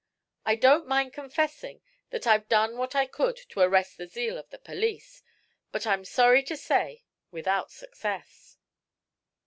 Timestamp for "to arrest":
3.49-3.97